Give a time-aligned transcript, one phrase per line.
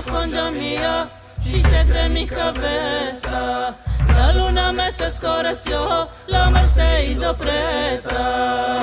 [0.00, 1.08] mia, congia mia,
[1.42, 3.74] çiçek de mi cabeça.
[4.08, 8.80] La luna me se escureció, la merced hizo preta.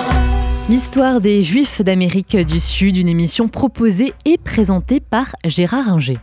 [0.69, 6.17] L'histoire des Juifs d'Amérique du Sud, une émission proposée et présentée par Gérard Inger.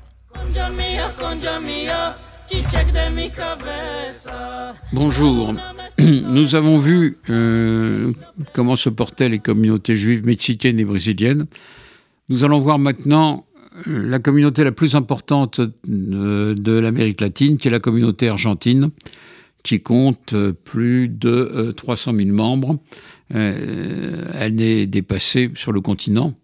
[4.92, 5.54] Bonjour.
[5.98, 8.12] Nous avons vu euh,
[8.52, 11.46] comment se portaient les communautés juives mexicaines et brésiliennes.
[12.28, 13.44] Nous allons voir maintenant
[13.86, 18.90] la communauté la plus importante de, de l'Amérique latine, qui est la communauté argentine,
[19.62, 22.78] qui compte euh, plus de euh, 300 000 membres.
[23.34, 26.34] Euh, elle n'est dépassée sur le continent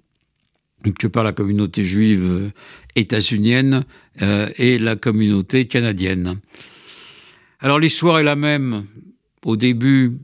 [0.98, 2.50] que par la communauté juive euh,
[2.96, 3.84] états-unienne
[4.22, 6.40] euh, et la communauté canadienne.
[7.60, 8.86] Alors l'histoire est la même
[9.44, 10.18] au début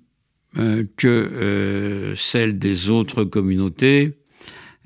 [0.59, 4.16] euh, que euh, celle des autres communautés.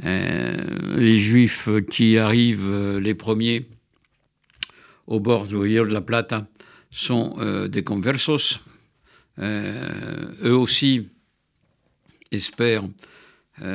[0.05, 3.67] Euh, les juifs qui arrivent euh, les premiers
[5.07, 6.47] au bord du Rio de la Plata
[6.91, 8.61] sont euh, des conversos.
[9.39, 11.09] Eux aussi
[12.31, 12.85] espèrent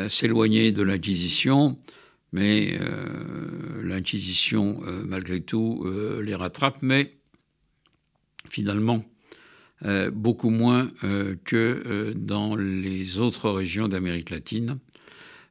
[0.09, 1.79] s'éloigner de l'Inquisition,
[2.33, 2.77] mais
[3.81, 5.87] l'Inquisition, malgré tout,
[6.21, 7.15] les rattrape, mais
[8.47, 9.03] finalement,
[10.11, 10.91] beaucoup moins
[11.45, 14.77] que dans les autres régions d'Amérique latine.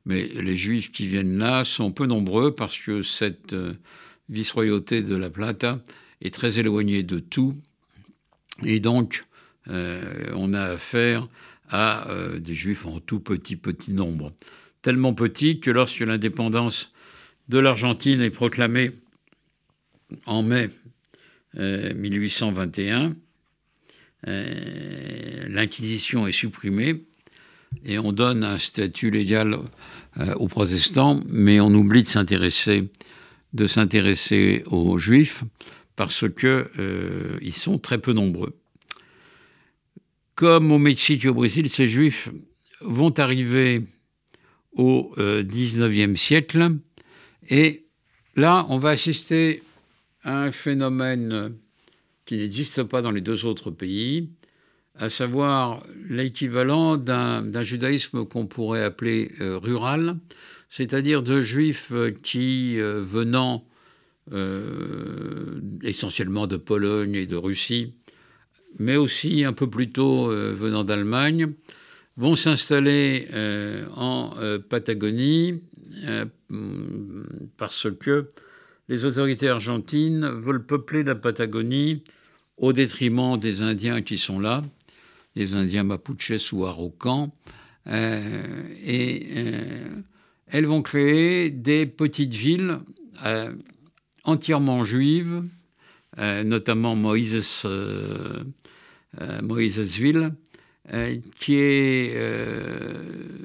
[0.07, 3.75] Mais les juifs qui viennent là sont peu nombreux parce que cette euh,
[4.29, 5.81] vice-royauté de la Plata
[6.21, 7.55] est très éloignée de tout.
[8.63, 9.25] Et donc,
[9.69, 11.29] euh, on a affaire
[11.69, 14.33] à euh, des juifs en tout petit, petit nombre.
[14.83, 16.93] Tellement petit que lorsque l'indépendance
[17.49, 18.93] de l'Argentine est proclamée
[20.27, 20.71] en mai
[21.57, 23.17] euh, 1821,
[24.27, 27.05] euh, l'Inquisition est supprimée
[27.85, 29.59] et on donne un statut légal
[30.19, 35.45] euh, aux protestants, mais on oublie de s'intéresser aux juifs
[35.97, 38.57] parce que euh, sont très peu nombreux.
[40.35, 42.29] Comme au Mexique et au Brésil, ces juifs
[42.81, 43.83] vont arriver
[44.73, 46.77] au euh, 19e siècle
[47.49, 47.85] et
[48.37, 49.63] là, on va assister
[50.23, 51.55] à un phénomène
[52.25, 54.31] qui n'existe pas dans les deux autres pays,
[54.97, 60.17] à savoir l'équivalent d'un judaïsme qu'on pourrait appeler euh, rural,
[60.71, 63.65] c'est-à-dire de juifs euh, qui, euh, venant
[65.83, 67.93] essentiellement de Pologne et de Russie,
[68.79, 71.53] mais aussi un peu plus tôt venant d'Allemagne,
[72.17, 73.29] vont s'installer
[73.95, 74.33] en
[74.71, 75.61] Patagonie
[77.59, 78.27] parce que
[78.89, 82.03] les autorités argentines veulent peupler la Patagonie
[82.57, 84.63] au détriment des Indiens qui sont là,
[85.35, 87.35] les Indiens Mapuches ou Araucans,
[87.87, 89.89] euh, et euh,
[90.47, 92.79] elles vont créer des petites villes
[93.25, 93.55] euh,
[94.25, 95.43] entièrement juives,
[96.17, 97.67] notamment Moïse,
[99.43, 100.33] Moïsesville,
[101.41, 102.15] qui est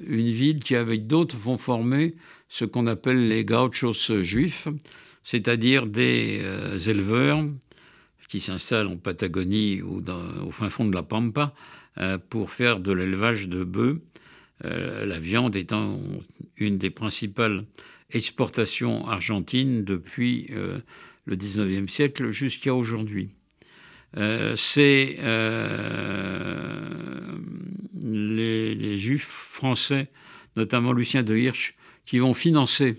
[0.07, 2.15] une ville qui, avec d'autres, vont former
[2.47, 4.67] ce qu'on appelle les gauchos juifs,
[5.23, 6.43] c'est-à-dire des
[6.87, 7.43] éleveurs
[8.29, 10.03] qui s'installent en Patagonie ou
[10.45, 11.55] au fin fond de la Pampa
[12.29, 14.01] pour faire de l'élevage de bœufs,
[14.65, 15.99] euh, la viande étant
[16.57, 17.65] une des principales
[18.11, 20.79] exportations argentines depuis euh,
[21.25, 23.29] le 19e siècle jusqu'à aujourd'hui.
[24.17, 26.79] Euh, c'est euh,
[28.01, 30.07] les, juifs français,
[30.55, 32.97] notamment Lucien de Hirsch, qui vont financer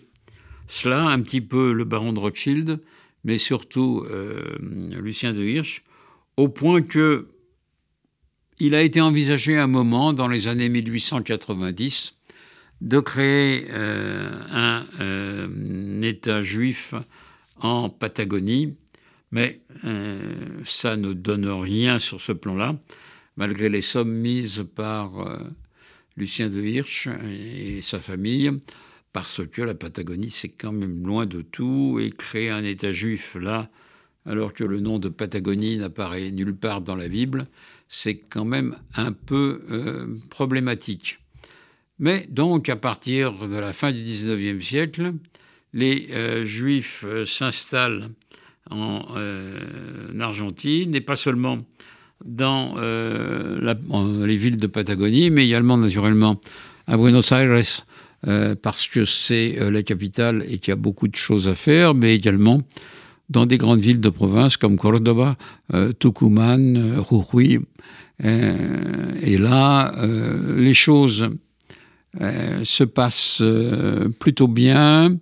[0.68, 2.80] cela, un petit peu le baron de Rothschild,
[3.24, 5.82] mais surtout euh, Lucien de Hirsch,
[6.36, 7.26] au point que
[8.60, 12.14] il a été envisagé un moment, dans les années 1890,
[12.82, 16.94] de créer euh, un, euh, État juif
[17.58, 18.76] en Patagonie,
[19.30, 20.20] mais euh,
[20.64, 22.76] ça ne donne rien sur ce plan-là,
[23.36, 25.12] malgré les sommes mises par
[26.16, 28.50] Lucien de Hirsch et sa famille,
[29.12, 33.36] parce que la Patagonie, c'est quand même loin de tout, et créer un État juif
[33.40, 33.70] là,
[34.26, 37.46] alors que le nom de Patagonie n'apparaît nulle part dans la Bible,
[37.88, 41.18] c'est quand même un peu euh, problématique.
[41.98, 45.14] Mais donc, à partir de la fin du XIXe siècle,
[45.72, 48.10] les euh, Juifs euh, s'installent
[48.70, 49.04] en,
[50.14, 51.58] en Argentine, et pas seulement
[52.24, 56.40] dans les villes de Patagonie, mais également naturellement
[56.86, 57.62] à Buenos Aires,
[58.62, 62.14] parce que c'est la capitale et qu'il y a beaucoup de choses à faire, mais
[62.14, 62.62] également
[63.30, 65.36] dans des grandes villes de province comme Cordoba,
[65.72, 67.60] euh, Tucumán, euh, Jujuy.
[68.24, 71.30] Euh, et là, euh, les choses
[72.64, 73.40] se passent
[74.18, 75.16] plutôt bien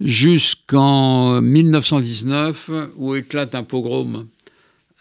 [0.00, 4.28] jusqu'en 1919 où éclate un pogrom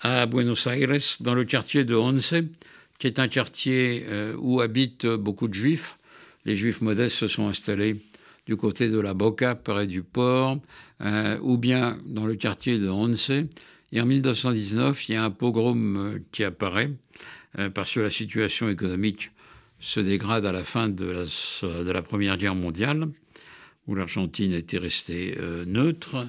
[0.01, 2.33] à Buenos Aires dans le quartier de Once,
[2.97, 4.03] qui est un quartier
[4.39, 5.99] où habitent beaucoup de juifs.
[6.45, 8.01] Les juifs modestes se sont installés
[8.45, 10.59] du côté de la Boca, près du port,
[11.01, 13.31] euh, ou bien dans le quartier de Once.
[13.91, 16.91] Et en 1919, il y a un pogrom euh, qui apparaît,
[17.75, 19.29] parce que la situation économique
[19.79, 21.25] se dégrade à la fin de
[21.91, 23.09] la, Première Guerre mondiale
[23.87, 26.27] où l'Argentine était restée euh, neutre.